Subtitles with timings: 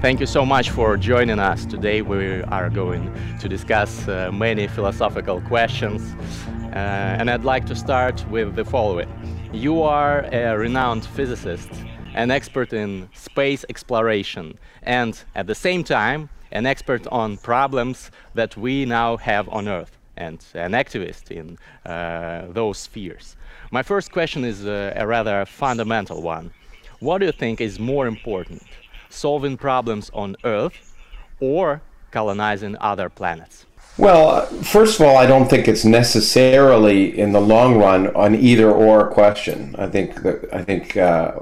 [0.00, 2.02] Thank you so much for joining us today.
[2.02, 6.14] We are going to discuss uh, many philosophical questions.
[6.72, 9.08] Uh, and I'd like to start with the following.
[9.52, 11.68] You are a renowned physicist,
[12.14, 18.56] an expert in space exploration, and at the same time, an expert on problems that
[18.56, 23.34] we now have on Earth, and an activist in uh, those spheres.
[23.72, 26.52] My first question is uh, a rather fundamental one.
[27.00, 28.62] What do you think is more important?
[29.10, 30.94] Solving problems on Earth
[31.40, 33.66] or colonizing other planets?
[33.96, 38.70] Well, first of all, I don't think it's necessarily in the long run an either
[38.70, 39.74] or question.
[39.76, 41.40] I think that I think uh,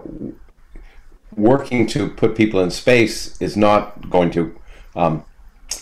[1.37, 4.59] working to put people in space is not going to
[4.95, 5.25] um,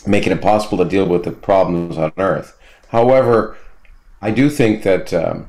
[0.05, 2.59] make it impossible to deal with the problems on Earth.
[2.89, 3.57] However,
[4.21, 5.49] I do think that um,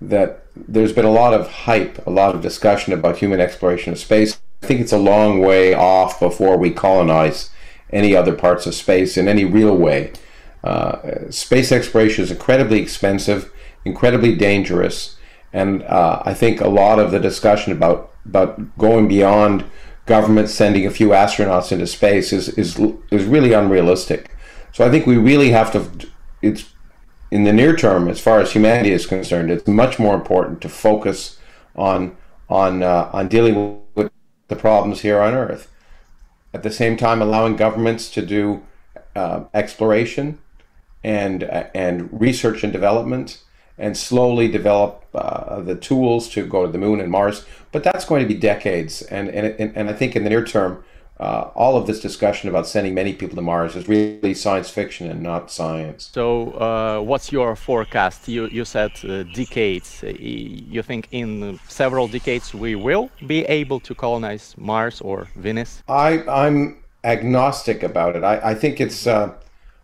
[0.00, 3.98] that there's been a lot of hype, a lot of discussion about human exploration of
[3.98, 7.50] space I think it's a long way off before we colonize
[7.90, 10.10] any other parts of space in any real way.
[10.64, 13.52] Uh, space exploration is incredibly expensive,
[13.84, 15.16] incredibly dangerous,
[15.52, 19.66] and uh, I think a lot of the discussion about about going beyond
[20.06, 24.30] government sending a few astronauts into space is is is really unrealistic.
[24.72, 26.08] So I think we really have to.
[26.40, 26.72] It's
[27.30, 30.70] in the near term, as far as humanity is concerned, it's much more important to
[30.70, 31.38] focus
[31.76, 32.16] on
[32.48, 33.83] on uh, on dealing with
[34.48, 35.70] the problems here on Earth.
[36.52, 38.62] At the same time, allowing governments to do
[39.16, 40.38] uh, exploration
[41.02, 43.42] and uh, and research and development,
[43.76, 47.44] and slowly develop uh, the tools to go to the moon and Mars.
[47.72, 50.84] But that's going to be decades, and and and I think in the near term,
[51.20, 55.08] uh, all of this discussion about sending many people to Mars is really science fiction
[55.08, 56.10] and not science.
[56.12, 58.26] So, uh, what's your forecast?
[58.26, 60.02] You, you said uh, decades.
[60.02, 65.82] Uh, you think in several decades we will be able to colonize Mars or Venus?
[65.88, 68.24] I, I'm agnostic about it.
[68.24, 69.34] I, I think it's uh,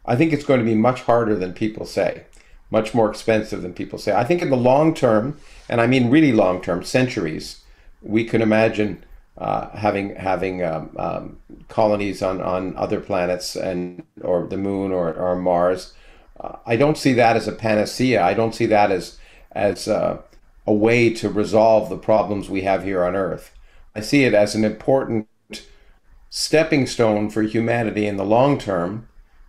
[0.06, 2.24] I think it's going to be much harder than people say,
[2.70, 4.12] much more expensive than people say.
[4.12, 7.62] I think in the long term, and I mean really long term, centuries,
[8.02, 9.04] we can imagine
[9.38, 15.14] uh, having having um, um, colonies on, on other planets and or the moon or,
[15.14, 15.94] or Mars.
[16.38, 18.22] Uh, I don't see that as a panacea.
[18.22, 19.18] I don't see that as
[19.52, 20.20] as uh,
[20.66, 23.52] a way to resolve the problems we have here on Earth.
[23.94, 25.26] I see it as an important
[26.30, 29.08] stepping stone for humanity in the long term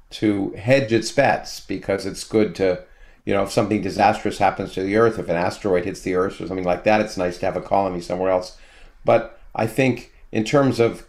[0.09, 2.83] to hedge its bets because it's good to
[3.23, 6.41] you know if something disastrous happens to the earth if an asteroid hits the earth
[6.41, 8.57] or something like that it's nice to have a colony somewhere else
[9.05, 11.05] but I think in terms of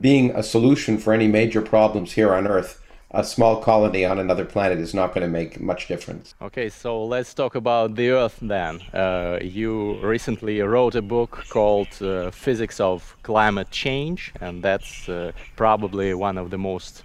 [0.00, 2.80] being a solution for any major problems here on Earth,
[3.12, 6.34] a small colony on another planet is not going to make much difference.
[6.42, 8.80] Okay, so let's talk about the Earth then.
[8.92, 15.30] Uh, you recently wrote a book called uh, Physics of Climate Change, and that's uh,
[15.54, 17.04] probably one of the most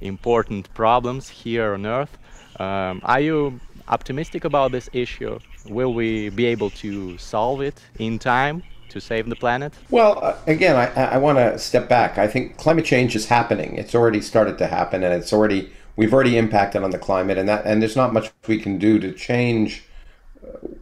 [0.00, 2.16] important problems here on Earth.
[2.58, 5.38] Um, are you optimistic about this issue?
[5.68, 8.62] Will we be able to solve it in time?
[8.90, 9.72] To save the planet?
[9.90, 12.18] Well, uh, again, I, I want to step back.
[12.18, 13.76] I think climate change is happening.
[13.76, 17.48] It's already started to happen, and it's already we've already impacted on the climate, and
[17.48, 19.84] that and there's not much we can do to change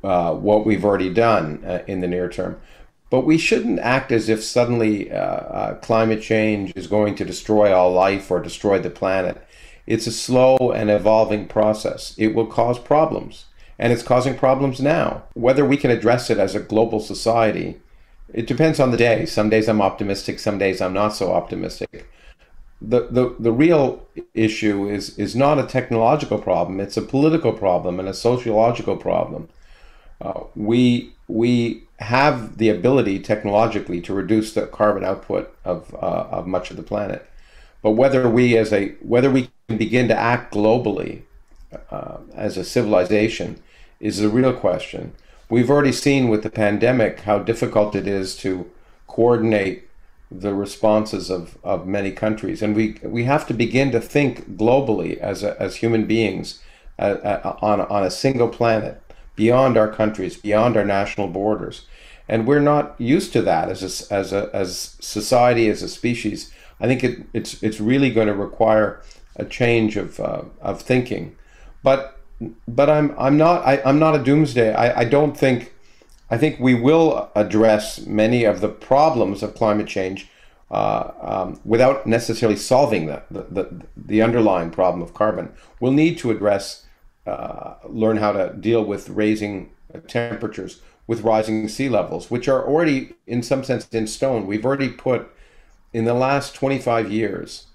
[0.02, 2.60] uh, what we've already done uh, in the near term.
[3.10, 7.74] But we shouldn't act as if suddenly uh, uh, climate change is going to destroy
[7.74, 9.42] all life or destroy the planet.
[9.86, 12.14] It's a slow and evolving process.
[12.18, 13.46] It will cause problems,
[13.78, 15.22] and it's causing problems now.
[15.32, 17.80] Whether we can address it as a global society
[18.32, 19.26] it depends on the day.
[19.26, 22.08] Some days I'm optimistic, some days I'm not so optimistic.
[22.80, 27.98] The, the, the real issue is, is not a technological problem, it's a political problem
[27.98, 29.48] and a sociological problem.
[30.20, 36.46] Uh, we, we have the ability technologically to reduce the carbon output of, uh, of
[36.46, 37.28] much of the planet.
[37.82, 41.22] But whether we as a whether we can begin to act globally
[41.90, 43.62] uh, as a civilization
[44.00, 45.12] is the real question.
[45.50, 48.70] We've already seen with the pandemic how difficult it is to
[49.06, 49.88] coordinate
[50.30, 52.60] the responses of, of many countries.
[52.60, 56.60] And we, we have to begin to think globally as, a, as human beings
[56.98, 59.00] uh, uh, on, on a single planet,
[59.36, 61.86] beyond our countries, beyond our national borders.
[62.28, 66.52] And we're not used to that as a, as a as society, as a species.
[66.78, 69.00] I think it, it's, it's really going to require
[69.36, 71.36] a change of, uh, of thinking.
[71.82, 72.17] But
[72.66, 74.72] but I'm I'm not I, am not a doomsday.
[74.72, 75.72] I, I don't think
[76.30, 80.28] I think we will address many of the problems of climate change
[80.70, 85.50] uh, um, without necessarily solving the, the, the, the, underlying problem of carbon.
[85.80, 86.84] We'll need to address,
[87.26, 89.70] uh, learn how to deal with raising
[90.08, 94.46] temperatures, with rising sea levels, which are already, in some sense, in stone.
[94.46, 95.34] We've already put
[95.94, 97.68] in the last 25 years,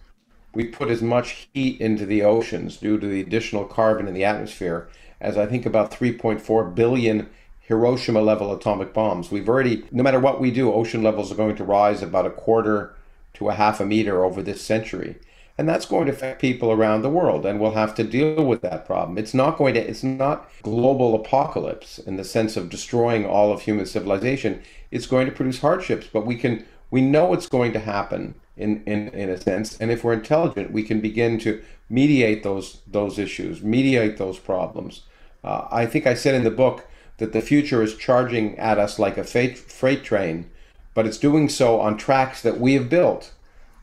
[0.54, 4.24] we put as much heat into the oceans due to the additional carbon in the
[4.24, 4.88] atmosphere
[5.20, 7.30] as I think about 3.4 billion
[7.62, 9.32] Hiroshima level atomic bombs.
[9.32, 12.32] We've already, no matter what we do, ocean levels are going to rise about a
[12.32, 12.94] quarter
[13.36, 15.16] to a half a meter over this century.
[15.58, 18.62] And that's going to affect people around the world, and we'll have to deal with
[18.62, 19.18] that problem.
[19.18, 23.62] It's not going to, it's not global apocalypse in the sense of destroying all of
[23.62, 24.62] human civilization.
[24.92, 28.84] It's going to produce hardships, but we can, we know it's going to happen in,
[28.86, 29.78] in, in a sense.
[29.80, 35.02] And if we're intelligent, we can begin to mediate those, those issues, mediate those problems.
[35.44, 39.00] Uh, I think I said in the book that the future is charging at us
[39.00, 40.50] like a freight, freight train,
[40.94, 43.34] but it's doing so on tracks that we have built.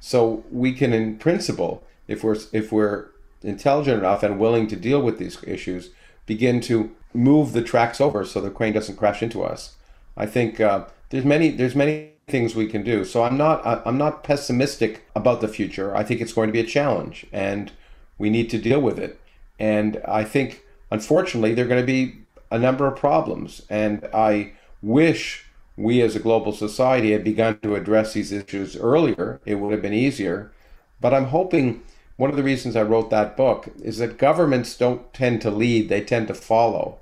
[0.01, 3.09] So we can, in principle, if we're if we're
[3.43, 5.91] intelligent enough and willing to deal with these issues,
[6.27, 9.77] begin to move the tracks over so the crane doesn't crash into us.
[10.17, 13.05] I think uh, there's many there's many things we can do.
[13.05, 15.95] So I'm not I'm not pessimistic about the future.
[15.95, 17.73] I think it's going to be a challenge, and
[18.19, 19.21] we need to deal with it.
[19.59, 22.19] And I think unfortunately there are going to be
[22.51, 25.47] a number of problems, and I wish
[25.77, 29.41] we as a global society had begun to address these issues earlier.
[29.45, 30.53] It would have been easier.
[31.01, 31.83] But I'm hoping
[32.17, 35.89] one of the reasons I wrote that book is that governments don't tend to lead,
[35.89, 36.99] they tend to follow.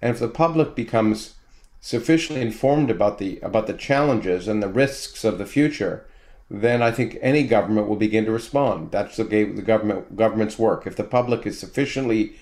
[0.00, 1.34] And if the public becomes
[1.80, 6.06] sufficiently informed about the about the challenges and the risks of the future,
[6.50, 8.90] then I think any government will begin to respond.
[8.90, 10.86] That's the, the government government's work.
[10.86, 12.34] If the public is sufficiently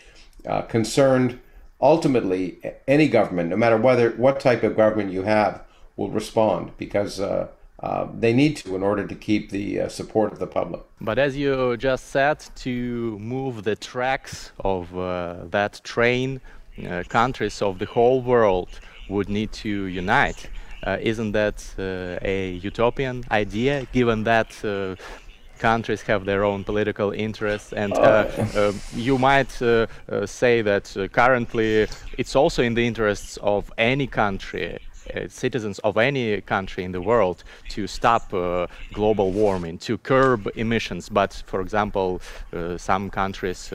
[0.47, 1.41] uh, concerned,
[1.81, 5.63] ultimately any government, no matter whether what type of government you have,
[5.97, 7.21] will respond because.
[7.21, 7.49] Uh,
[7.81, 10.81] uh, they need to in order to keep the uh, support of the public.
[11.01, 16.41] But as you just said, to move the tracks of uh, that train,
[16.85, 18.69] uh, countries of the whole world
[19.09, 20.49] would need to unite.
[20.87, 24.95] Uh, isn't that uh, a utopian idea, given that uh,
[25.59, 27.73] countries have their own political interests?
[27.73, 27.93] And
[28.95, 34.79] you might say that currently it's also in the interests of any country uh,
[35.29, 41.09] citizens of any country in the world to stop uh, global warming, to curb emissions.
[41.09, 42.21] But, for example,
[42.53, 43.71] uh, some countries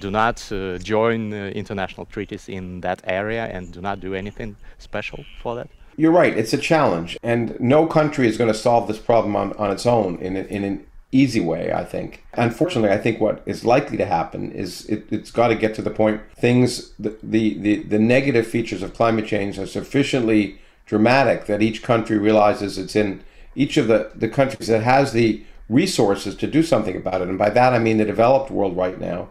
[0.00, 0.36] do not
[0.82, 5.68] join international treaties in that area and do not do anything special for that.
[5.96, 6.36] You're right.
[6.36, 9.84] It's a challenge, and no country is going to solve this problem on, on its
[9.84, 12.24] own in, in an easy way, I think.
[12.34, 15.82] Unfortunately, I think what is likely to happen is it, has got to get to
[15.82, 21.46] the point things, the, the, the, the negative features of climate change are sufficiently dramatic
[21.46, 23.22] that each country realizes it's in
[23.54, 27.28] each of the, the countries that has the resources to do something about it.
[27.28, 29.30] And by that, I mean the developed world right now.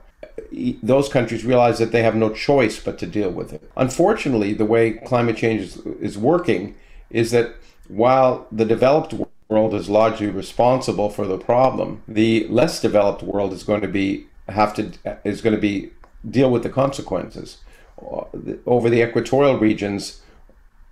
[0.83, 3.69] Those countries realize that they have no choice but to deal with it.
[3.75, 6.75] Unfortunately, the way climate change is, is working
[7.09, 7.55] is that
[7.87, 12.03] while the developed world world is largely responsible for the problem.
[12.07, 14.91] The less developed world is going to be have to
[15.23, 15.89] is going to be
[16.29, 17.57] deal with the consequences.
[17.99, 18.25] Uh,
[18.65, 20.21] over the equatorial regions,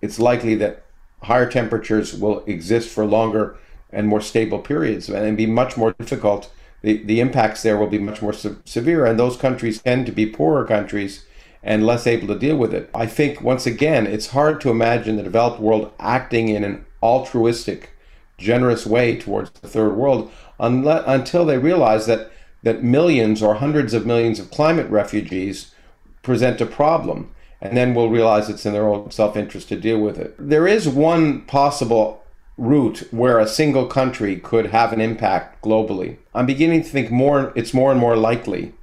[0.01, 0.83] it's likely that
[1.23, 3.57] higher temperatures will exist for longer
[3.91, 6.51] and more stable periods and be much more difficult.
[6.81, 10.11] The, the impacts there will be much more se- severe, and those countries tend to
[10.11, 11.25] be poorer countries
[11.63, 12.89] and less able to deal with it.
[12.93, 17.96] I think, once again, it's hard to imagine the developed world acting in an altruistic
[18.37, 22.31] generous way towards the third world unless, until they realize that,
[22.63, 25.73] that millions or hundreds of millions of climate refugees
[26.21, 27.31] present a problem.
[27.59, 30.35] And then we'll realize it's in their own self interest to deal with it.
[30.37, 32.23] There is one possible
[32.57, 36.17] route where a single country could have an impact globally.
[36.33, 38.73] I'm beginning to think more it's more and more likely.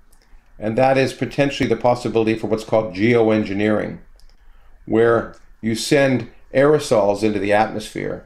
[0.58, 3.98] And that is potentially the possibility for what's called geoengineering,
[4.86, 8.24] where you send aerosols into the atmosphere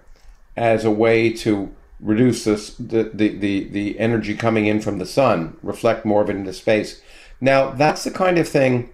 [0.58, 5.06] as a way to reduce this, the, the, the, the energy coming in from the
[5.06, 7.00] sun, reflect more of it into space.
[7.40, 8.90] Now, that's the kind of thing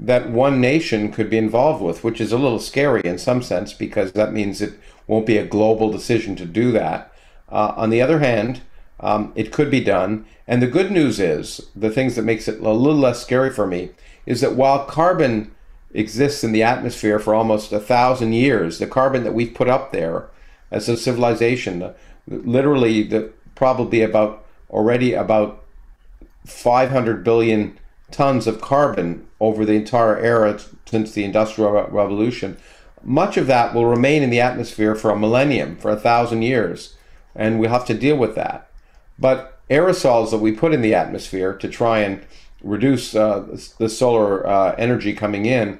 [0.00, 3.72] that one nation could be involved with, which is a little scary in some sense
[3.72, 4.74] because that means it
[5.06, 7.12] won't be a global decision to do that.
[7.48, 8.62] Uh, on the other hand,
[8.98, 10.26] um, it could be done.
[10.48, 13.66] And the good news is, the things that makes it a little less scary for
[13.66, 13.90] me,
[14.26, 15.52] is that while carbon
[15.92, 19.92] exists in the atmosphere for almost a thousand years, the carbon that we've put up
[19.92, 20.28] there
[20.70, 21.94] as a civilization.
[22.26, 25.62] Literally, the probably about already about
[26.46, 27.78] 500 billion
[28.10, 32.56] tons of carbon over the entire era since the Industrial Revolution.
[33.02, 36.96] Much of that will remain in the atmosphere for a millennium, for a thousand years,
[37.34, 38.70] and we'll have to deal with that.
[39.18, 42.24] But aerosols that we put in the atmosphere to try and
[42.62, 45.78] reduce uh, the solar uh, energy coming in,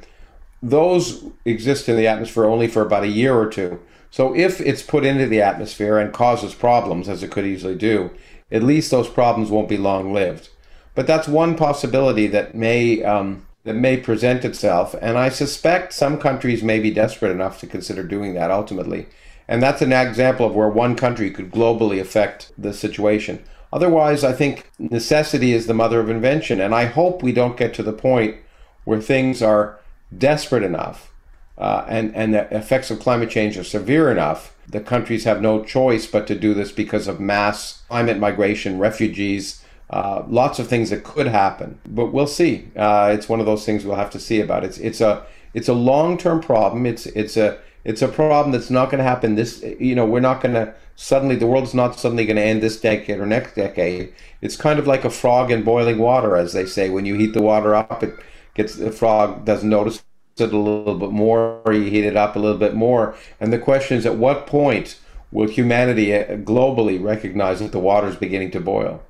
[0.63, 3.81] those exist in the atmosphere only for about a year or two.
[4.15, 8.13] So if it's put into the atmosphere and causes problems, as it could easily do,
[8.49, 10.51] at least those problems won't be long lived.
[10.95, 16.21] But that's one possibility that may um, that may present itself, and I suspect some
[16.21, 19.09] countries may be desperate enough to consider doing that ultimately.
[19.49, 23.43] And that's an example of where one country could globally affect the situation.
[23.73, 27.75] Otherwise, I think necessity is the mother of invention, and I hope we don't get
[27.75, 28.37] to the point
[28.85, 29.81] where things are
[30.17, 31.11] desperate enough
[31.57, 35.63] uh, and, and the effects of climate change are severe enough, the countries have no
[35.63, 40.91] choice but to do this because of mass climate migration, refugees, uh, lots of things
[40.91, 41.79] that could happen.
[41.87, 42.69] But we'll see.
[42.75, 44.65] Uh, it's one of those things we'll have to see about.
[44.65, 46.87] It's it's a it's a long term problem.
[46.87, 50.21] It's it's a it's a problem that's not going to happen this you know we're
[50.21, 53.55] not going to suddenly the world's not suddenly going to end this decade or next
[53.55, 57.15] decade it's kind of like a frog in boiling water as they say when you
[57.15, 58.15] heat the water up it
[58.55, 60.03] gets the frog doesn't notice
[60.41, 63.15] it a little bit more, you heat it up a little bit more.
[63.41, 64.99] And the question is, at what point
[65.31, 69.03] will humanity uh, globally recognize that the water is beginning to boil?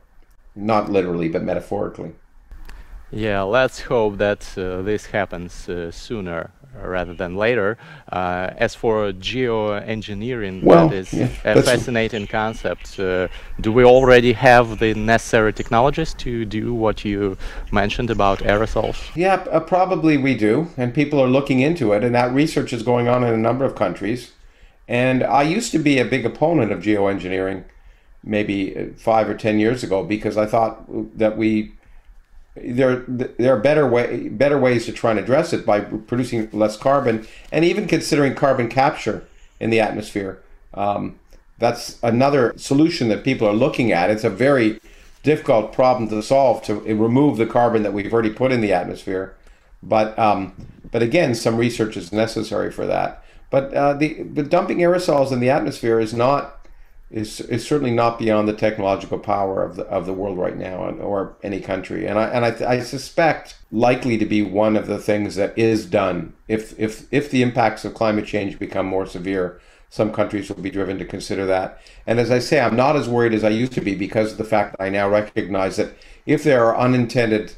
[0.55, 2.13] Not literally, but metaphorically.
[3.11, 6.51] Yeah, let's hope that uh, this happens uh, sooner
[6.83, 7.77] rather than later.
[8.11, 12.99] Uh, as for geoengineering, well, that is yeah, a fascinating concept.
[12.99, 13.29] Uh,
[13.61, 17.37] do we already have the necessary technologies to do what you
[17.73, 18.97] mentioned about aerosols?
[19.15, 22.83] Yeah, uh, probably we do, and people are looking into it, and that research is
[22.83, 24.33] going on in a number of countries.
[24.87, 27.65] And I used to be a big opponent of geoengineering
[28.23, 30.85] maybe uh, five or ten years ago because I thought
[31.19, 31.75] that we
[32.57, 36.77] there there are better way better ways to try and address it by producing less
[36.77, 39.27] carbon and even considering carbon capture
[39.59, 40.41] in the atmosphere.
[40.73, 41.19] Um,
[41.59, 44.11] that's another solution that people are looking at.
[44.11, 44.81] It's a very
[45.23, 49.35] difficult problem to solve to remove the carbon that we've already put in the atmosphere,
[49.83, 50.53] but um,
[50.91, 53.25] but again, some research is necessary for that.
[53.51, 56.64] But uh, the but dumping aerosols in the atmosphere is not
[57.11, 60.79] is is certainly not beyond the technological power of the of the world right now,
[60.79, 62.07] or any country.
[62.07, 65.87] And I and I, I suspect likely to be one of the things that is
[65.87, 69.61] done if if if the impacts of climate change become more severe.
[69.91, 71.79] Some countries will be driven to consider that.
[72.05, 74.39] And as I say, I'm not as worried as I used to be because of
[74.39, 75.93] the fact that I now recognize that
[76.27, 77.53] if there are unintended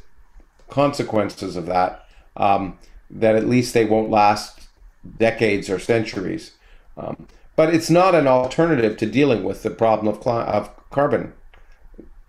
[0.68, 4.68] consequences of that, um, that at least they won't last
[5.16, 6.52] decades or centuries.
[6.98, 7.26] Um,
[7.56, 11.32] but it's not an alternative to dealing with the problem of, of carbon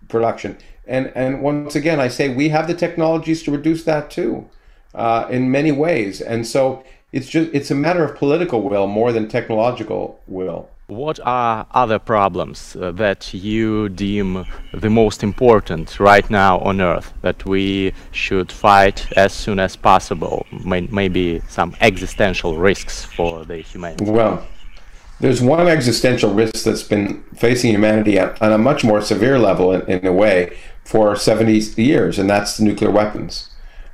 [0.08, 0.56] production.
[0.86, 4.48] And, and once again, I say we have the technologies to reduce that too,
[4.94, 6.22] uh, in many ways.
[6.22, 6.82] And so
[7.12, 10.70] it's just it's a matter of political will more than technological will.
[10.86, 17.12] What are other problems uh, that you deem the most important right now on Earth
[17.20, 20.46] that we should fight as soon as possible?
[20.64, 24.06] May maybe some existential risks for the humanity.
[24.06, 24.46] Well,
[25.20, 29.72] there's one existential risk that's been facing humanity on, on a much more severe level,
[29.72, 33.50] in, in, a way, for 70 years, and that's nuclear weapons.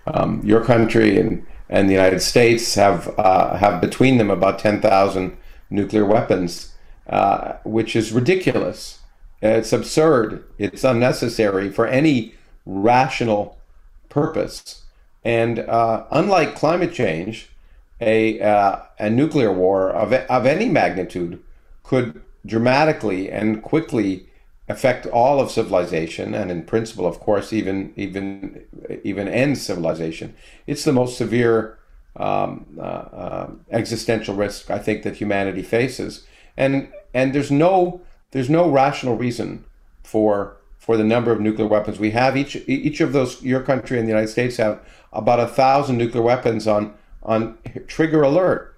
[0.07, 5.37] Um, your country and, and the United States have uh, have between them about 10,000
[5.71, 6.75] nuclear weapons,
[7.09, 9.01] uh, which is ridiculous.
[9.41, 10.45] It's absurd.
[10.59, 12.35] It's unnecessary for any
[12.67, 13.59] rational
[14.09, 14.85] purpose.
[15.25, 17.51] And uh, unlike climate change,
[18.01, 21.43] a, uh, a nuclear war of, of any magnitude
[21.83, 24.29] could dramatically and quickly
[24.69, 28.65] affect all of civilization and in principle of course even even
[29.05, 30.35] even end civilization.
[30.67, 31.79] It's the most severe
[32.17, 36.27] um, uh, uh, existential risk i think that humanity faces.
[36.57, 39.65] And and there's no there's no rational reason
[40.03, 41.99] for for the number of nuclear weapons.
[41.99, 44.81] We have each each of those your country and the united states have
[45.13, 48.77] about a thousand nuclear weapons on on trigger alert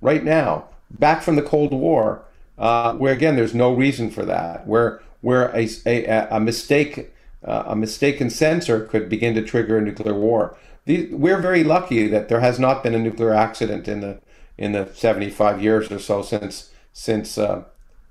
[0.00, 2.22] right now, back from the Cold War,
[2.58, 7.12] uh, where again there's no reason for that, where where a, a, a mistake
[7.44, 10.56] uh, a mistaken sensor could begin to trigger a nuclear war.
[10.84, 14.20] The, we're very lucky that there has not been a nuclear accident in the
[14.58, 17.64] in the 75 years or so since since uh,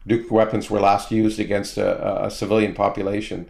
[0.05, 3.49] nuclear weapons were last used against a, a, civilian population.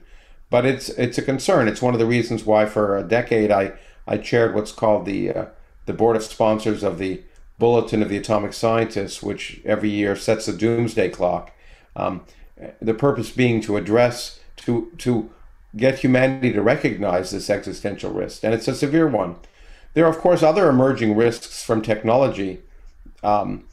[0.49, 1.67] But it's it's a concern.
[1.67, 3.73] It's one of the reasons why for a decade I
[4.07, 5.45] I chaired what's called the uh,
[5.85, 7.21] the board of sponsors of the
[7.57, 11.51] Bulletin of the Atomic Scientists, which every year sets a doomsday clock.
[11.95, 12.25] Um,
[12.81, 15.29] the purpose being to address, to, to
[15.75, 19.35] get humanity to recognize this existential risk, and it's a severe one.
[19.93, 22.61] There are, of course, other emerging risks from technology.
[23.23, 23.65] Um,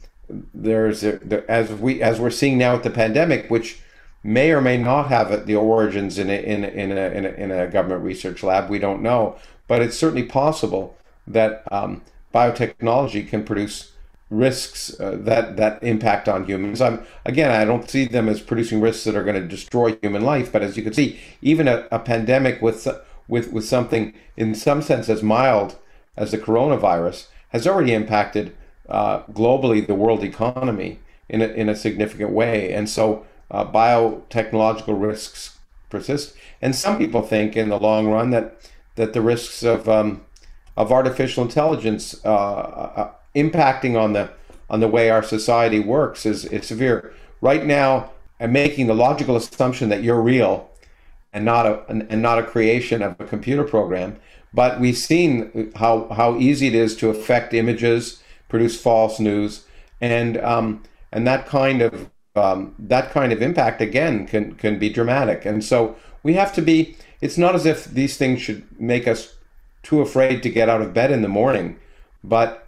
[0.53, 3.79] there's a, as we as we're seeing now with the pandemic, which
[4.23, 7.29] may or may not have the origins in a, in a, in a, in a,
[7.29, 8.69] in a government research lab.
[8.69, 12.01] We don't know, but it's certainly possible that um,
[12.33, 13.91] biotechnology can produce
[14.29, 16.81] risks uh, that that impact on humans.
[16.81, 20.23] I'm again, I don't see them as producing risks that are going to destroy human
[20.23, 20.51] life.
[20.51, 22.87] But as you can see, even a, a pandemic with
[23.27, 25.77] with with something in some sense as mild
[26.17, 28.55] as the coronavirus has already impacted
[28.89, 30.99] uh, globally the world economy
[31.29, 32.73] in a, in a significant way.
[32.73, 35.57] And so uh, biotechnological risks
[35.89, 36.35] persist.
[36.61, 40.21] And some people think in the long run that that the risks of um,
[40.75, 44.29] of artificial intelligence uh, uh impacting on the
[44.69, 47.13] on the way our society works is, is severe.
[47.41, 50.69] Right now, I'm making the logical assumption that you're real
[51.31, 54.17] and not a and not a creation of a computer program.
[54.53, 59.65] But we've seen how how easy it is to affect images, produce false news,
[60.01, 64.89] and um, and that kind of um, that kind of impact again can can be
[64.89, 65.45] dramatic.
[65.45, 66.95] And so we have to be.
[67.21, 69.35] It's not as if these things should make us
[69.83, 71.77] too afraid to get out of bed in the morning,
[72.23, 72.67] but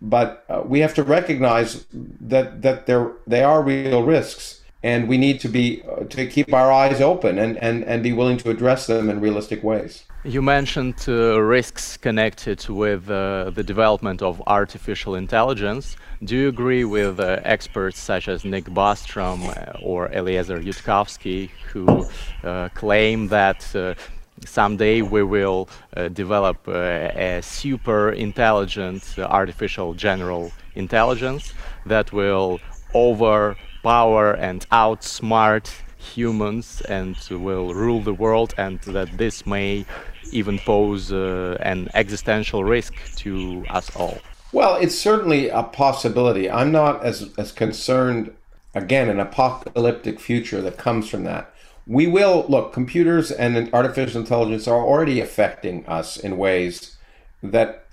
[0.00, 5.16] but uh, we have to recognize that that there they are real risks and we
[5.16, 8.50] need to be uh, to keep our eyes open and, and, and be willing to
[8.50, 10.04] address them in realistic ways.
[10.24, 15.96] You mentioned uh, risks connected with uh, the development of artificial intelligence.
[16.24, 22.06] Do you agree with uh, experts such as Nick Bostrom uh, or Eliezer Yudkowsky who
[22.74, 23.96] claim that
[24.46, 31.52] someday we will uh, develop uh, a super intelligent uh, artificial general intelligence
[31.86, 32.60] that will
[32.94, 39.84] overpower and outsmart humans and will rule the world and that this may
[40.32, 44.18] even pose uh, an existential risk to us all?
[44.52, 46.50] Well, it's certainly a possibility.
[46.50, 48.34] I'm not as, as concerned,
[48.74, 51.54] again, an apocalyptic future that comes from that.
[51.86, 56.96] We will, look, computers and artificial intelligence are already affecting us in ways
[57.42, 57.86] that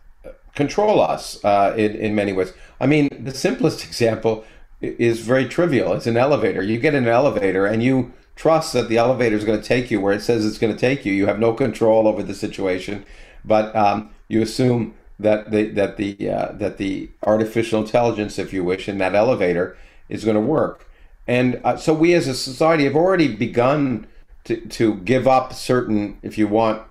[0.55, 2.53] control us uh, in, in many ways.
[2.79, 4.45] I mean, the simplest example
[4.81, 5.93] is very trivial.
[5.93, 6.61] It's an elevator.
[6.61, 9.91] You get in an elevator and you trust that the elevator is going to take
[9.91, 11.13] you where it says it's going to take you.
[11.13, 13.05] You have no control over the situation,
[13.43, 18.63] but um, you assume that the that the uh, that the artificial intelligence, if you
[18.63, 20.88] wish, in that elevator is going to work.
[21.29, 24.07] And uh, so we as a society have already begun
[24.45, 26.81] to, to give up certain, if you want,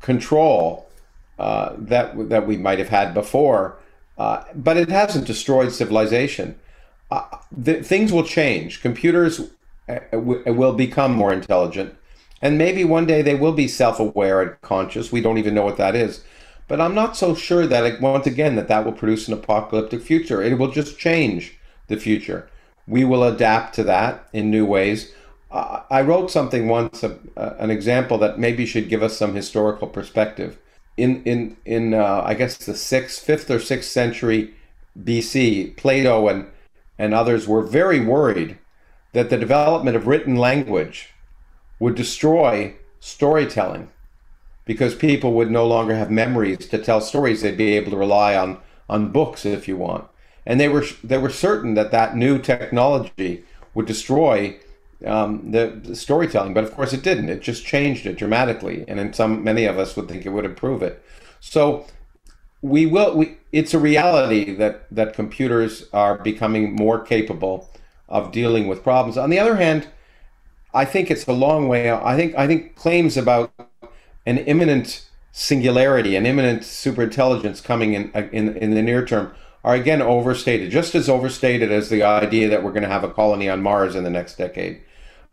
[0.00, 0.88] control
[1.38, 3.76] uh, that that we might have had before,
[4.18, 6.58] uh, but it hasn't destroyed civilization
[7.12, 7.22] uh,
[7.52, 8.82] the, things will change.
[8.82, 9.40] Computers
[9.88, 11.94] uh, will become more intelligent,
[12.42, 15.12] and maybe one day they will be self-aware and conscious.
[15.12, 16.24] We don't even know what that is,
[16.66, 20.42] but I'm not so sure that once again that that will produce an apocalyptic future.
[20.42, 22.50] It will just change the future.
[22.88, 25.12] We will adapt to that in new ways.
[25.50, 30.58] Uh, I wrote something once, an example that maybe should give us some historical perspective.
[30.96, 34.54] In in in uh, I guess the sixth, fifth or sixth century
[35.00, 36.46] BC, Plato and
[36.98, 38.58] and others were very worried
[39.12, 41.14] that the development of written language
[41.78, 43.88] would destroy storytelling
[44.64, 48.36] because people would no longer have memories to tell stories they'd be able to rely
[48.36, 50.08] on on books if you want
[50.48, 54.58] and they were they were certain that that new technology would destroy
[55.06, 57.28] um, the, the, storytelling but of course it didn't.
[57.28, 60.44] It just changed it dramatically and in some many of us would think it would
[60.44, 61.00] improve it.
[61.38, 61.86] So
[62.62, 67.68] we will we it's a reality that that computers are becoming more capable
[68.08, 69.16] of dealing with problems.
[69.16, 69.86] On the other hand
[70.74, 73.50] i think it's a long way i think i think claims about
[74.26, 79.32] an imminent singularity an imminent superintelligence coming in in in the near term
[79.64, 83.10] are again overstated just as overstated as the idea that we're going to have a
[83.10, 84.80] colony on mars in the next decade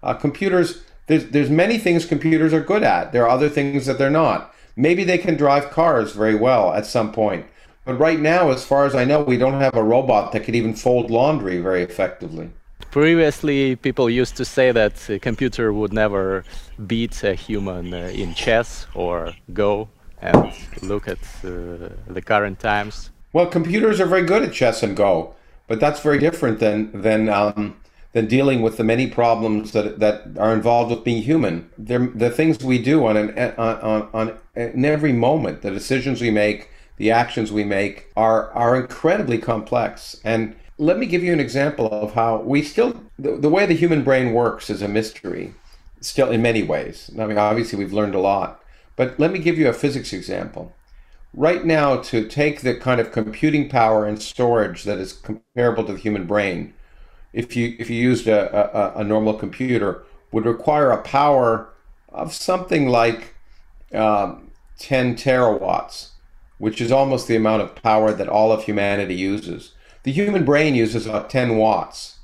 [0.03, 3.97] uh, computers there's there's many things computers are good at there are other things that
[3.97, 7.45] they're not Maybe they can drive cars very well at some point.
[7.85, 10.55] But right now, as far as I know, we don't have a robot that could
[10.55, 12.49] even fold laundry very effectively.
[12.91, 16.43] Previously, people used to say that a computer would never
[16.87, 19.87] beat a human uh, in chess or Go.
[20.21, 23.11] And look at uh, the current times.
[23.35, 25.35] Well, computers are very good at chess and Go,
[25.67, 27.75] but that's very different than than um,
[28.13, 31.69] than dealing with the many problems that that are involved with being human.
[31.77, 35.63] They're the things we do on an on on in every moment.
[35.63, 40.15] The decisions we make, the actions we make, are are incredibly complex.
[40.23, 43.73] And let me give you an example of how we still the, the way the
[43.73, 45.53] human brain works is a mystery,
[45.99, 47.11] still in many ways.
[47.19, 48.63] I mean, obviously we've learned a lot,
[48.95, 50.73] but let me give you a physics example.
[51.37, 55.93] Right now, to take the kind of computing power and storage that is comparable to
[55.93, 56.73] the human brain
[57.33, 61.69] if you if you used a, a, a normal computer would require a power
[62.09, 63.35] of something like
[63.93, 66.09] um, 10 terawatts,
[66.57, 69.73] which is almost the amount of power that all of humanity uses.
[70.03, 72.19] The human brain uses about 10 watts.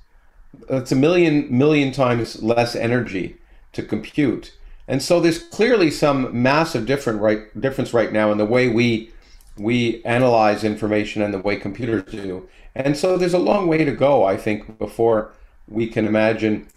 [0.70, 3.38] It's a million million times less energy
[3.74, 4.56] to compute.
[4.92, 9.14] And so there's clearly some massive different right, difference right now in the way we
[9.58, 12.50] we analyze information and the way computers do.
[12.76, 15.32] And so there's a long way to go, I think, before
[15.66, 16.68] we can imagine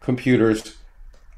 [0.00, 0.76] computers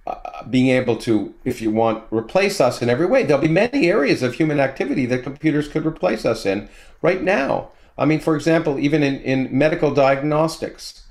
[0.09, 3.23] uh, being able to, if you want, replace us in every way.
[3.23, 6.69] There'll be many areas of human activity that computers could replace us in
[7.01, 7.71] right now.
[7.97, 11.05] I mean, for example, even in, in medical diagnostics,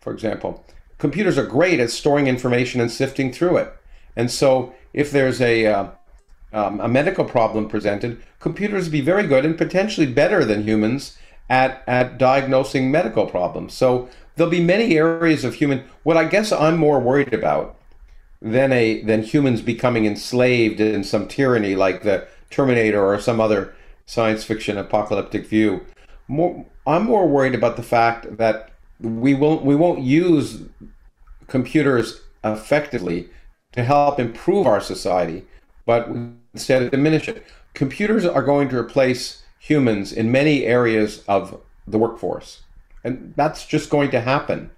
[0.00, 0.66] for example,
[0.98, 3.76] computers are great at storing information and sifting through it.
[4.16, 5.86] And so if there's a, uh,
[6.52, 11.16] um, a medical problem presented, computers be very good and potentially better than humans
[11.48, 13.74] at, at diagnosing medical problems.
[13.74, 17.76] So there'll be many areas of human, what I guess I'm more worried about
[18.42, 23.72] than a than humans becoming enslaved in some tyranny like the Terminator or some other
[24.04, 25.86] science fiction apocalyptic view.
[26.26, 28.70] More, I'm more worried about the fact that
[29.00, 30.62] we won't we won't use
[31.46, 33.30] computers effectively
[33.72, 35.44] to help improve our society,
[35.86, 36.08] but
[36.54, 37.44] instead diminish it.
[37.74, 42.62] Computers are going to replace humans in many areas of the workforce,
[43.02, 44.70] and that's just going to happen,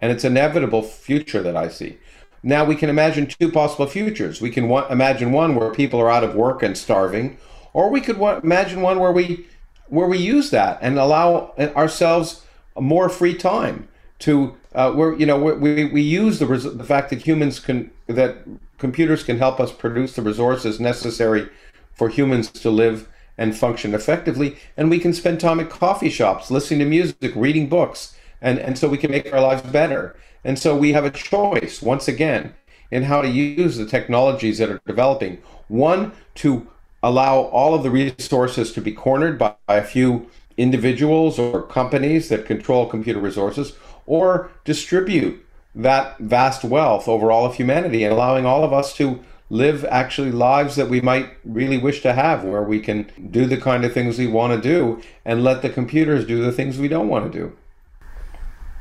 [0.00, 1.98] and it's an inevitable future that I see.
[2.42, 4.40] Now we can imagine two possible futures.
[4.40, 7.38] We can imagine one where people are out of work and starving,
[7.72, 9.46] or we could imagine one where we
[9.88, 12.42] where we use that and allow ourselves
[12.80, 17.10] more free time to uh, where you know we, we use the res- the fact
[17.10, 18.38] that humans can that
[18.78, 21.48] computers can help us produce the resources necessary
[21.94, 26.50] for humans to live and function effectively and we can spend time at coffee shops
[26.50, 30.16] listening to music reading books and and so we can make our lives better.
[30.44, 32.52] And so we have a choice once again
[32.90, 35.40] in how to use the technologies that are developing.
[35.68, 36.66] One to
[37.02, 42.28] allow all of the resources to be cornered by, by a few individuals or companies
[42.28, 48.44] that control computer resources or distribute that vast wealth over all of humanity and allowing
[48.44, 52.62] all of us to live actually lives that we might really wish to have where
[52.62, 56.26] we can do the kind of things we want to do and let the computers
[56.26, 57.56] do the things we don't want to do.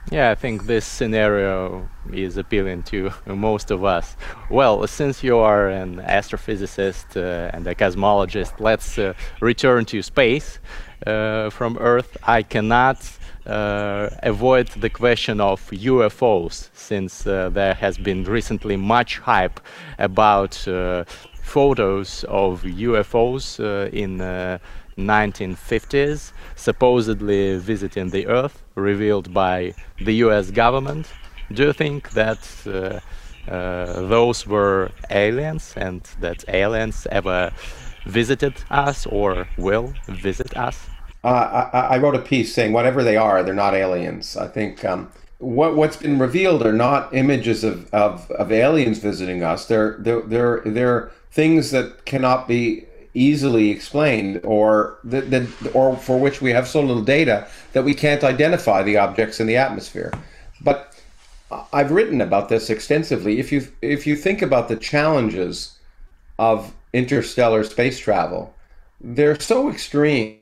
[0.09, 4.15] Yeah, I think this scenario is appealing to most of us.
[4.49, 10.59] Well, since you are an astrophysicist uh, and a cosmologist, let's uh, return to space
[11.05, 12.17] uh, from Earth.
[12.23, 12.97] I cannot
[13.45, 19.59] avoid the question of UFOs, since uh, there has been recently much hype
[19.97, 21.03] about uh,
[21.41, 23.59] photos of UFOs
[23.91, 24.21] in
[24.97, 31.07] 1950s, supposedly visiting the Earth, revealed by the US government.
[31.53, 32.99] Do you think that uh,
[33.51, 37.51] uh, those were aliens and that aliens ever
[38.05, 40.90] visited us or will visit us?
[41.23, 44.35] Uh, I, I, wrote a piece saying whatever they are, they're not aliens.
[44.35, 49.43] I think um, what what's been revealed are not images of, of, of aliens visiting
[49.43, 49.67] us.
[49.67, 56.19] They're, they're they're they're things that cannot be easily explained or that, that or for
[56.19, 60.11] which we have so little data that we can't identify the objects in the atmosphere.
[60.61, 60.99] But
[61.73, 63.39] I've written about this extensively.
[63.39, 65.77] If you if you think about the challenges
[66.39, 68.53] of interstellar space travel,
[68.99, 70.40] they're so extreme.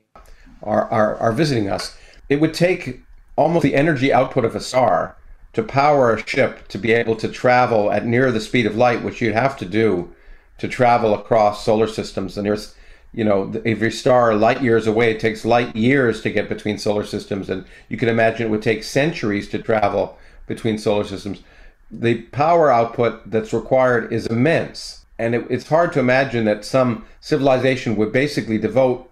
[0.62, 1.96] Are, are, are visiting us.
[2.28, 3.00] It would take
[3.36, 5.16] almost the energy output of a star
[5.52, 9.02] to power a ship to be able to travel at near the speed of light,
[9.02, 10.12] which you'd have to do
[10.58, 12.36] to travel across solar systems.
[12.36, 12.74] And there's,
[13.12, 16.78] you know, if your star light years away, it takes light years to get between
[16.78, 17.50] solar systems.
[17.50, 21.42] And you can imagine it would take centuries to travel between solar systems.
[21.90, 25.04] The power output that's required is immense.
[25.18, 29.09] And it, it's hard to imagine that some civilization would basically devote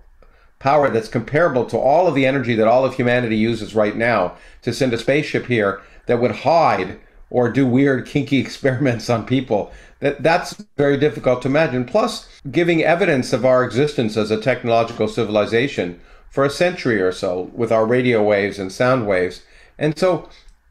[0.58, 4.36] power that's comparable to all of the energy that all of humanity uses right now
[4.62, 6.98] to send a spaceship here that would hide
[7.30, 11.84] or do weird kinky experiments on people that that's very difficult to imagine.
[11.84, 17.50] Plus giving evidence of our existence as a technological civilization for a century or so
[17.52, 19.42] with our radio waves and sound waves.
[19.78, 20.28] And so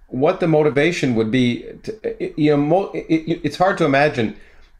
[0.07, 4.35] what the motivation would be to, you know it's hard to imagine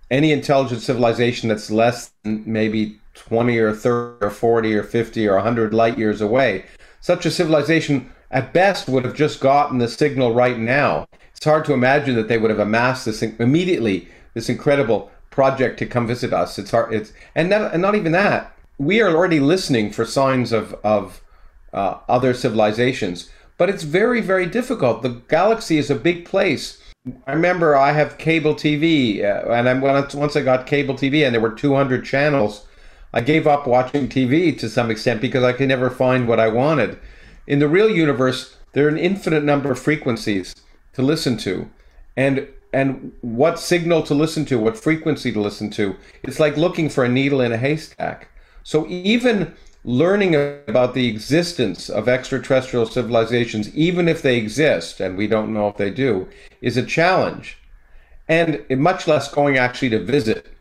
[0.09, 5.35] any intelligent civilization that's less than maybe 20 or 30 or 40 or 50 or
[5.35, 6.65] 100 light years away
[6.99, 11.65] such a civilization at best would have just gotten the signal right now it's hard
[11.65, 16.33] to imagine that they would have amassed this immediately this incredible project to come visit
[16.33, 16.57] us.
[16.57, 16.93] It's hard.
[16.93, 18.55] It's and not, and not even that.
[18.79, 21.21] We are already listening for signs of of
[21.73, 25.03] uh, other civilizations, but it's very very difficult.
[25.03, 26.81] The galaxy is a big place.
[27.25, 29.73] I remember I have cable TV, uh, and I,
[30.15, 32.66] once I got cable TV, and there were 200 channels.
[33.13, 36.49] I gave up watching TV to some extent because I could never find what I
[36.49, 36.99] wanted.
[37.45, 40.55] In the real universe, there are an infinite number of frequencies
[40.93, 41.69] to listen to.
[42.15, 45.95] And and what signal to listen to, what frequency to listen to.
[46.23, 48.27] It's like looking for a needle in a haystack.
[48.63, 50.35] So even learning
[50.67, 55.77] about the existence of extraterrestrial civilizations, even if they exist, and we don't know if
[55.77, 56.27] they do,
[56.61, 57.57] is a challenge.
[58.27, 60.56] And much less going actually to visit.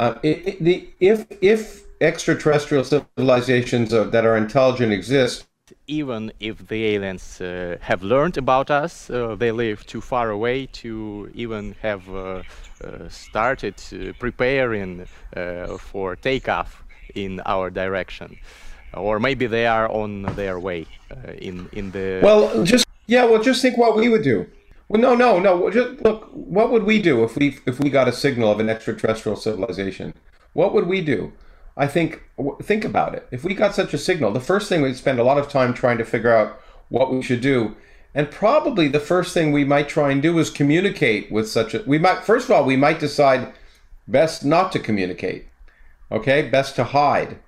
[0.00, 5.44] Uh, it, it, the, if, if extraterrestrial civilizations are, that are intelligent exist,
[5.86, 10.64] even if the aliens uh, have learned about us, uh, they live too far away
[10.64, 12.42] to even have uh,
[12.82, 13.74] uh started
[14.18, 16.82] preparing uh, for takeoff
[17.14, 18.38] in our direction,
[18.94, 22.20] or maybe they are on their way uh, in in the.
[22.22, 23.26] Well, just yeah.
[23.26, 24.46] Well, just think what we would do.
[24.90, 25.70] Well, no, no, no.
[25.70, 26.28] Just look.
[26.32, 30.14] What would we do if we if we got a signal of an extraterrestrial civilization?
[30.52, 31.32] What would we do?
[31.76, 32.24] I think
[32.60, 33.28] think about it.
[33.30, 35.74] If we got such a signal, the first thing we'd spend a lot of time
[35.74, 37.76] trying to figure out what we should do.
[38.16, 41.84] And probably the first thing we might try and do is communicate with such a
[41.86, 43.52] we might first of all we might decide
[44.08, 45.46] best not to communicate.
[46.10, 46.42] Okay?
[46.42, 47.38] Best to hide.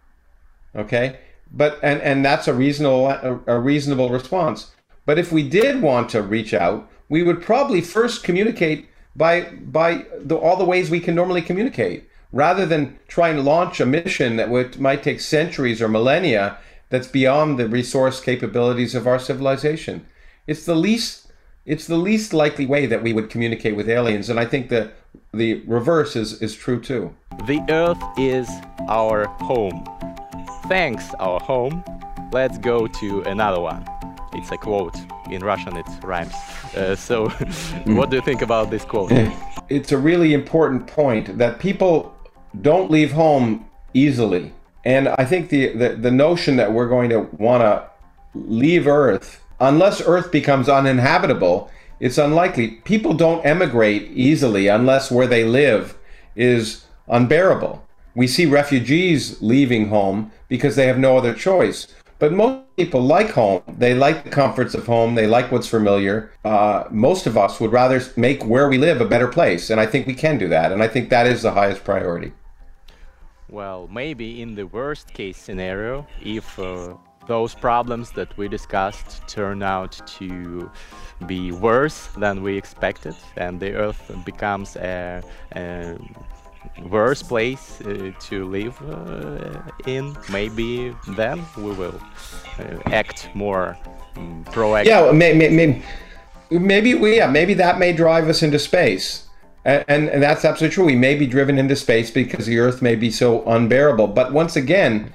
[0.77, 1.19] Okay?
[1.51, 4.71] But and and that's a reasonable a, a reasonable response.
[5.05, 9.43] But if we did want to reach out, we would probably first communicate by
[9.79, 13.85] by the, all the ways we can normally communicate rather than try and launch a
[13.85, 16.57] mission that would, might take centuries or millennia
[16.89, 20.07] that's beyond the resource capabilities of our civilization.
[20.47, 21.31] It's the least
[21.67, 24.95] it's the least likely way that we would communicate with aliens, and I think that
[25.35, 27.15] the reverse is, is true too.
[27.47, 28.49] The Earth is
[28.89, 29.85] our home.
[30.67, 31.85] Thanks, our home.
[32.33, 33.85] Let's go to another one.
[34.33, 34.97] It's a quote.
[35.31, 36.35] In Russian, it rhymes.
[36.77, 37.29] Uh, so,
[37.87, 39.13] what do you think about this quote?
[39.69, 42.15] It's a really important point that people
[42.61, 44.53] don't leave home easily.
[44.85, 47.89] And I think the, the, the notion that we're going to want to
[48.35, 52.69] leave Earth, unless Earth becomes uninhabitable, it's unlikely.
[52.85, 55.97] People don't emigrate easily unless where they live
[56.35, 57.87] is unbearable.
[58.15, 61.87] We see refugees leaving home because they have no other choice.
[62.23, 63.63] But most people like home.
[63.67, 65.17] They like the comforts of home.
[65.17, 66.31] They like what's familiar.
[66.45, 69.71] Uh, most of us would rather make where we live a better place.
[69.71, 70.71] And I think we can do that.
[70.71, 72.33] And I think that is the highest priority.
[73.49, 76.95] Well, maybe in the worst case scenario, if uh,
[77.27, 80.71] those problems that we discussed turn out to
[81.27, 85.25] be worse than we expected and the Earth becomes a,
[85.57, 85.99] a
[86.89, 92.01] worse place uh, to live uh, in, Maybe then we will
[92.59, 93.77] uh, act more
[94.17, 94.87] um, proactive.
[94.87, 95.83] Yeah, maybe, maybe,
[96.51, 99.27] maybe we, yeah, maybe that may drive us into space.
[99.65, 100.85] And, and, and that's absolutely true.
[100.85, 104.09] We may be driven into space because the Earth may be so unbearable.
[104.09, 105.13] But once again,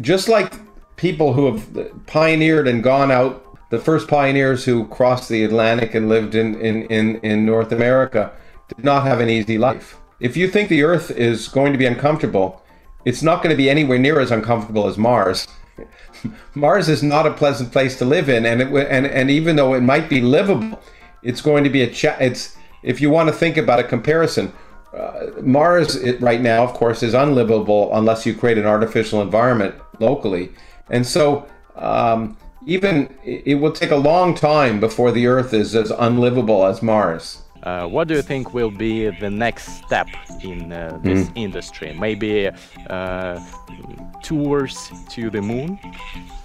[0.00, 0.54] just like
[0.96, 6.08] people who have pioneered and gone out, the first pioneers who crossed the Atlantic and
[6.08, 8.32] lived in, in, in, in North America
[8.74, 9.98] did not have an easy life.
[10.20, 12.62] If you think the Earth is going to be uncomfortable,
[13.04, 15.46] it's not going to be anywhere near as uncomfortable as Mars.
[16.54, 19.74] Mars is not a pleasant place to live in, and it, and and even though
[19.74, 20.80] it might be livable,
[21.22, 24.52] it's going to be a cha- it's if you want to think about a comparison,
[24.92, 29.74] uh, Mars it, right now, of course, is unlivable unless you create an artificial environment
[30.00, 30.50] locally.
[30.90, 35.90] And so, um, even it will take a long time before the Earth is as
[35.90, 37.42] unlivable as Mars.
[37.62, 40.08] Uh, what do you think will be the next step
[40.42, 41.32] in uh, this mm.
[41.36, 41.92] industry?
[41.92, 42.48] Maybe
[42.88, 43.40] uh,
[44.22, 45.78] tours to the moon?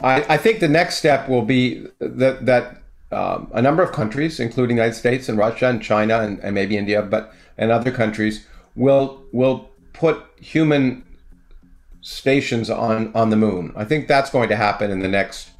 [0.02, 2.78] I, I, think the next step will be that that
[3.12, 6.56] um, a number of countries, including the United States and Russia and China and, and
[6.56, 11.04] maybe India, but and other countries will will put human
[12.02, 13.72] stations on on the moon.
[13.76, 15.52] I think that's going to happen in the next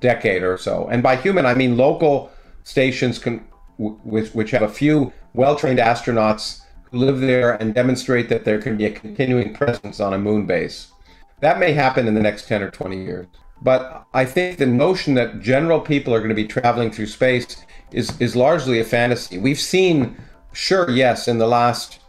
[0.00, 0.88] decade or so.
[0.88, 2.30] And by human, I mean local
[2.64, 3.46] stations can,
[3.78, 6.60] which which have a few well-trained astronauts
[6.90, 10.46] who live there and demonstrate that there can be a continuing presence on a moon
[10.46, 10.92] base.
[11.40, 13.26] That may happen in the next 10 or 20 years.
[13.62, 17.64] But I think the notion that general people are going to be traveling through space
[17.92, 19.38] is, is largely a fantasy.
[19.38, 20.16] We've seen,
[20.52, 22.00] sure, yes, in the last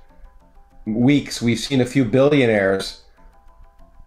[0.85, 3.03] weeks, we've seen a few billionaires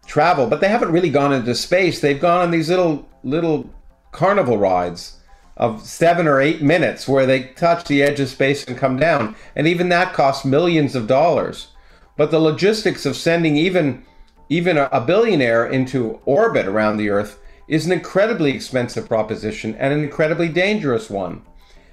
[0.06, 2.00] travel, but they haven't really gone into space.
[2.00, 3.68] They've gone on these little little
[4.12, 5.17] carnival rides
[5.58, 9.34] of seven or eight minutes where they touch the edge of space and come down.
[9.56, 11.68] And even that costs millions of dollars.
[12.16, 14.04] But the logistics of sending even
[14.48, 20.02] even a, billionaire into orbit around the Earth is an incredibly expensive proposition and an
[20.02, 21.42] incredibly dangerous one.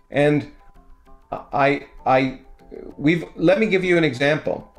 [0.10, 0.50] And
[1.34, 2.40] I, I,
[2.98, 4.74] we've, let me give you an example.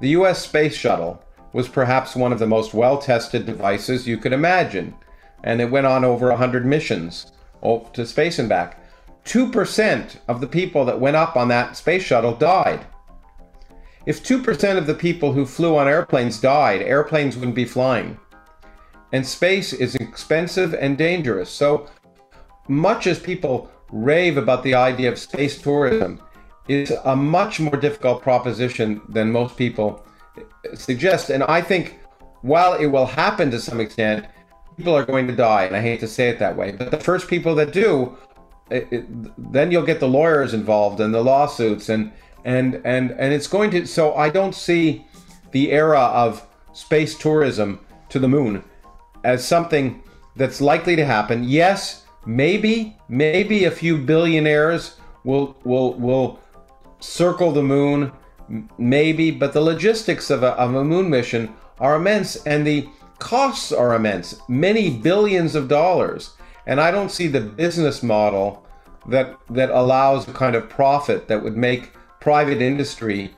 [0.00, 1.24] The US Space Shuttle
[1.54, 4.94] was perhaps one of the most well tested devices you could imagine.
[5.42, 8.78] and it went on over 100 missions Oh, to space and back.
[9.24, 12.86] 2% of the people that went up on that space shuttle died.
[14.04, 18.18] If 2% of the people who flew on airplanes died, airplanes wouldn't be flying.
[19.12, 21.50] And space is expensive and dangerous.
[21.50, 21.88] So
[22.68, 26.20] much as people rave about the idea of space tourism,
[26.66, 30.04] it's a much more difficult proposition than most people
[30.74, 31.30] suggest.
[31.30, 32.00] And I think
[32.40, 34.26] while it will happen to some extent,
[34.76, 35.64] people are going to die.
[35.64, 36.72] And I hate to say it that way.
[36.72, 38.16] But the first people that do,
[38.70, 42.12] it, it, then you'll get the lawyers involved and the lawsuits and
[42.44, 45.06] and and and it's going to so I don't see
[45.52, 48.64] the era of space tourism to the moon
[49.24, 50.02] as something
[50.36, 51.44] that's likely to happen.
[51.44, 56.40] Yes, maybe maybe a few billionaires will will will
[57.00, 58.12] circle the moon
[58.78, 62.88] maybe but the logistics of a, of a moon mission are immense and the
[63.22, 66.32] costs are immense many billions of dollars.
[66.66, 68.66] And i don't see the business model
[69.06, 73.34] that that allows the kind of profit that would make private industry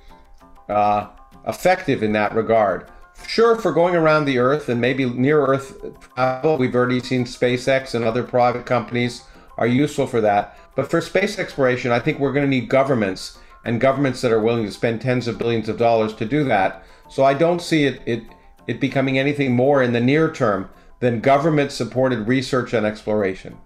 [0.69, 1.09] uh,
[1.47, 2.91] effective in that regard.
[3.27, 5.69] Sure for going around the earth and maybe near earth
[6.15, 9.23] travel we've already seen spacex and other private companies
[9.59, 10.59] are useful for that.
[10.75, 14.41] But for space exploration i think we're going to need governments and governments that are
[14.41, 16.85] willing to spend tens of billions of dollars to do that.
[17.09, 18.23] So I don't see it, it,
[18.67, 20.69] it becoming anything more in the near term
[21.01, 23.57] than government supported research and exploration.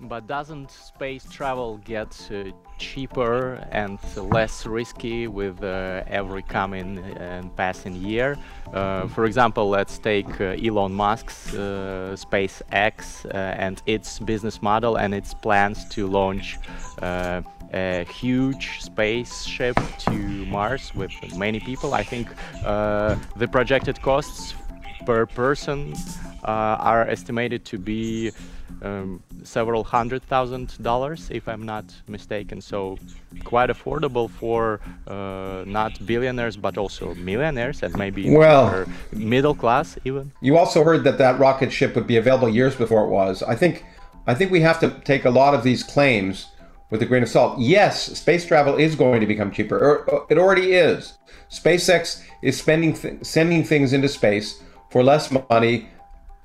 [0.00, 7.56] But doesn't space travel get uh, cheaper and less risky with uh, every coming and
[7.56, 8.36] passing year?
[8.72, 14.96] Uh, for example, let's take uh, Elon Musk's uh, SpaceX uh, and its business model
[14.96, 16.58] and its plans to launch
[17.72, 20.12] a huge spaceship to
[20.46, 21.94] Mars with many people.
[21.94, 22.28] I think
[22.64, 24.54] uh, the projected costs
[25.06, 25.94] per person
[26.44, 28.32] uh, are estimated to be
[28.82, 32.60] um, several hundred thousand dollars, if I'm not mistaken.
[32.60, 32.98] So
[33.44, 40.32] quite affordable for uh, not billionaires, but also millionaires and maybe well, middle class even.
[40.40, 43.42] You also heard that that rocket ship would be available years before it was.
[43.42, 43.84] I think
[44.26, 46.46] I think we have to take a lot of these claims
[46.92, 47.58] with a grain of salt.
[47.58, 49.76] Yes, space travel is going to become cheaper.
[49.78, 51.16] Er, it already is.
[51.50, 55.88] SpaceX is spending th- sending things into space for less money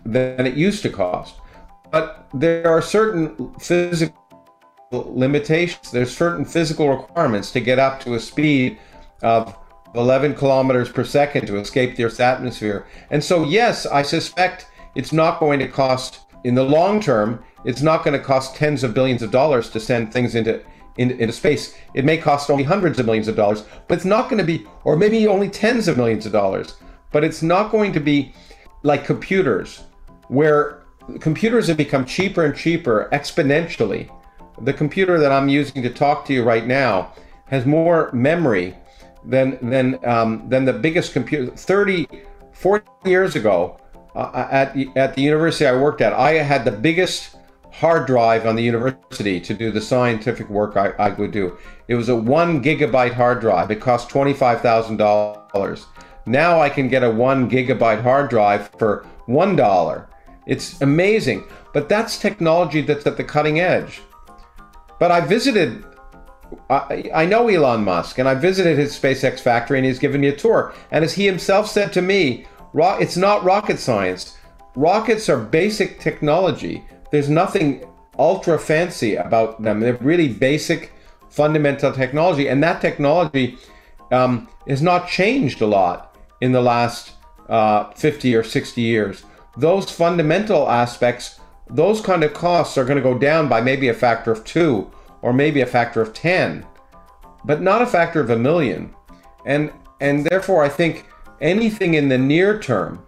[0.06, 1.36] than it used to cost.
[1.92, 4.16] But there are certain physical
[4.92, 5.92] limitations.
[5.92, 8.80] There's certain physical requirements to get up to a speed
[9.22, 9.54] of
[9.96, 12.88] 11 kilometers per second to escape the Earth's atmosphere.
[13.10, 17.82] And so, yes, I suspect it's not going to cost in the long term it's
[17.82, 20.64] not going to cost tens of billions of dollars to send things into,
[20.98, 21.76] into, into space.
[21.94, 24.66] It may cost only hundreds of millions of dollars, but it's not going to be,
[24.84, 26.76] or maybe only tens of millions of dollars.
[27.12, 28.34] But it's not going to be
[28.84, 29.84] like computers,
[30.28, 30.84] where
[31.20, 34.10] computers have become cheaper and cheaper exponentially.
[34.62, 37.14] The computer that I'm using to talk to you right now
[37.46, 38.76] has more memory
[39.24, 41.52] than than um, than the biggest computer.
[41.52, 42.08] 30,
[42.54, 43.80] 40 years ago,
[44.16, 47.37] uh, at at the university I worked at, I had the biggest
[47.78, 51.56] hard drive on the university to do the scientific work I, I would do.
[51.88, 53.70] It was a one gigabyte hard drive.
[53.70, 55.86] It cost $25,000.
[56.26, 60.08] Now I can get a one gigabyte hard drive for $1.
[60.48, 61.44] It's amazing.
[61.72, 64.02] But that's technology that's at the cutting edge.
[65.00, 65.86] But I visited,
[66.72, 70.30] I, I know Elon Musk, and I visited his SpaceX factory, and he's given me
[70.30, 70.74] a tour.
[70.90, 74.36] And as he himself said to me, it's not rocket science.
[74.76, 77.86] Rockets are basic technology there's nothing
[78.18, 79.80] ultra fancy about them.
[79.80, 80.92] They're really basic,
[81.30, 83.58] fundamental technology, and that technology
[84.12, 87.14] um, has not changed a lot in the last
[87.50, 89.24] uh, 50 or 60 years.
[89.58, 91.40] Those fundamental aspects,
[91.70, 94.92] those kind of costs are going to go down by maybe a factor of two
[95.22, 96.66] or maybe a factor of 10,
[97.46, 98.94] but not a factor of a million.
[99.46, 101.08] And and therefore, I think
[101.42, 103.04] anything in the near term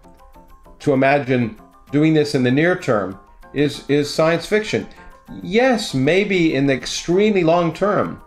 [0.80, 1.60] to imagine
[1.92, 3.18] doing this in the near term
[3.52, 4.86] is is science fiction.
[5.42, 8.20] Yes, maybe in the extremely long term,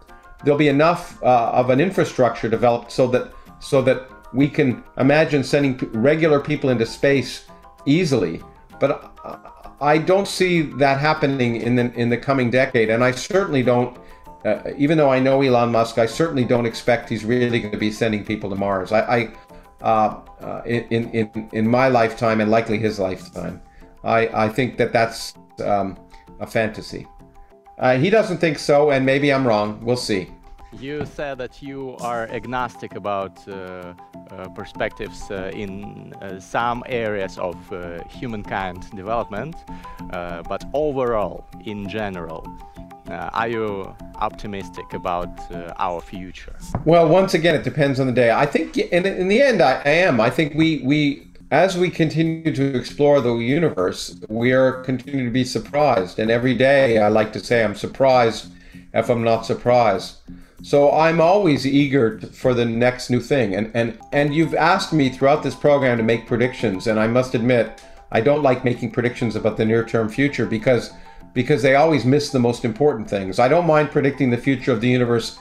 [0.44, 5.44] there'll be enough uh, of an infrastructure developed so that so that we can imagine
[5.44, 7.46] sending regular people into space
[7.86, 8.42] easily.
[8.80, 9.14] But
[9.82, 13.98] I don't see that happening in the in the coming decade, and I certainly don't.
[14.46, 17.78] Uh, even though I know Elon Musk, I certainly don't expect he's really going to
[17.78, 18.92] be sending people to Mars.
[18.92, 19.34] I, I
[19.82, 23.62] uh, uh, in, in in my lifetime and likely his lifetime.
[24.04, 25.34] I, I think that that's
[25.64, 25.98] um,
[26.40, 27.08] a fantasy.
[27.80, 29.80] Uh, he doesn't think so, and maybe I'm wrong.
[29.82, 30.30] We'll see.
[30.80, 33.52] You said that you are agnostic about uh,
[34.32, 39.56] uh, perspectives uh, in uh, some areas of uh, humankind development,
[40.12, 42.48] uh, but overall, in general,
[43.10, 45.30] are you optimistic about
[45.78, 46.56] our future?
[46.86, 48.32] Well, once again, it depends on the day.
[48.32, 50.20] I think, in, in the end, I, I am.
[50.20, 55.32] I think we we as we continue to explore the universe, we are continuing to
[55.32, 56.18] be surprised.
[56.18, 58.48] And every day, I like to say, I'm surprised
[58.92, 60.16] if I'm not surprised.
[60.64, 63.54] So I'm always eager for the next new thing.
[63.54, 66.88] And, and, and you've asked me throughout this program to make predictions.
[66.88, 70.90] And I must admit, I don't like making predictions about the near term future because,
[71.36, 73.38] because they always miss the most important things.
[73.38, 75.38] I don't mind predicting the future of the universe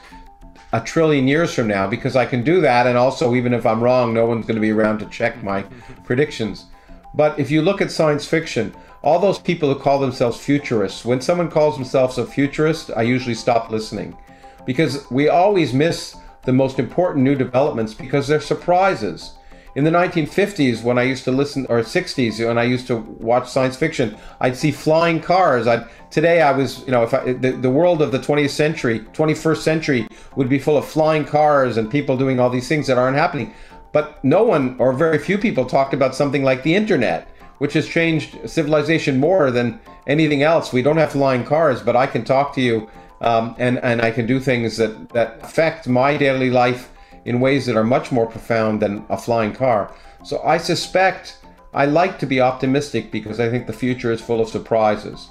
[0.73, 2.87] a trillion years from now because I can do that.
[2.87, 5.63] And also, even if I'm wrong, no one's going to be around to check my
[6.05, 6.67] predictions.
[7.15, 11.21] But if you look at science fiction, all those people who call themselves futurists, when
[11.21, 14.17] someone calls themselves a futurist, I usually stop listening
[14.65, 19.35] because we always miss the most important new developments because they're surprises
[19.75, 23.49] in the 1950s when I used to listen, or 60s when I used to watch
[23.49, 25.67] science fiction, I'd see flying cars.
[25.67, 29.01] I'd, today I was, you know, if I, the, the world of the 20th century,
[29.01, 32.99] 21st century would be full of flying cars and people doing all these things that
[32.99, 33.55] aren't happening.
[33.93, 37.89] But no one, or very few people, talked about something like the internet, which has
[37.89, 40.73] changed civilization more than anything else.
[40.73, 42.91] We don't have flying cars, but I can talk to you
[43.23, 46.92] um, and, and I can do things that, that affect my daily life
[47.25, 49.95] in ways that are much more profound than a flying car.
[50.25, 51.39] So I suspect
[51.75, 55.31] I like to be optimistic because I think the future is full of surprises.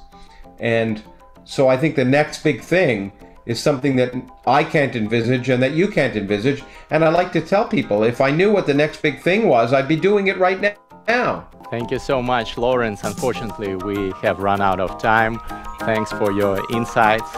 [0.59, 1.01] And
[1.43, 3.11] so I think the next big thing
[3.45, 4.13] is something that
[4.45, 6.63] I can't envisage and that you can't envisage.
[6.89, 9.73] And I like to tell people if I knew what the next big thing was,
[9.73, 10.75] I'd be doing it right
[11.07, 11.47] now.
[11.71, 13.05] Thank you so much, Lawrence.
[13.05, 15.39] Unfortunately, we have run out of time.
[15.79, 17.31] Thanks for your insights.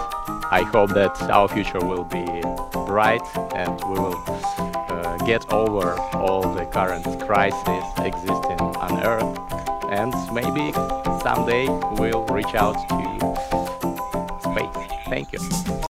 [0.50, 2.26] I hope that our future will be
[2.88, 3.22] bright
[3.54, 9.38] and we will uh, get over all the current crises existing on Earth
[9.92, 10.74] and maybe
[11.22, 11.68] someday
[12.00, 13.04] we'll reach out to
[14.42, 14.90] space.
[15.10, 15.74] Thank you.